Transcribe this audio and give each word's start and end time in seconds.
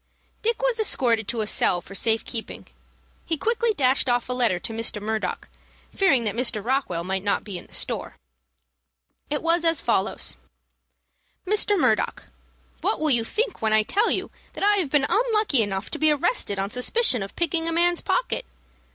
Dick 0.41 0.63
was 0.63 0.79
escorted 0.79 1.27
to 1.27 1.41
a 1.41 1.45
cell 1.45 1.79
for 1.79 1.93
safe 1.93 2.25
keeping. 2.25 2.65
He 3.23 3.37
quickly 3.37 3.71
dashed 3.71 4.09
off 4.09 4.27
a 4.29 4.33
letter 4.33 4.57
to 4.57 4.73
Mr. 4.73 4.99
Murdock, 4.99 5.47
fearing 5.93 6.23
that 6.23 6.33
Mr. 6.33 6.65
Rockwell 6.65 7.03
might 7.03 7.23
not 7.23 7.43
be 7.43 7.59
in 7.59 7.67
the 7.67 7.71
store. 7.73 8.15
It 9.29 9.43
was 9.43 9.63
as 9.63 9.79
follows: 9.79 10.37
"MR. 11.45 11.77
MURDOCK, 11.79 12.23
What 12.81 12.99
will 12.99 13.11
you 13.11 13.23
think 13.23 13.61
when 13.61 13.73
I 13.73 13.83
tell 13.83 14.09
you 14.09 14.31
that 14.53 14.63
I 14.63 14.77
have 14.77 14.89
been 14.89 15.05
unlucky 15.07 15.61
enough 15.61 15.91
to 15.91 15.99
be 15.99 16.09
arrested 16.09 16.57
on 16.57 16.71
suspicion 16.71 17.21
of 17.21 17.35
picking 17.35 17.67
a 17.67 17.71
man's 17.71 18.01
pocket? 18.01 18.43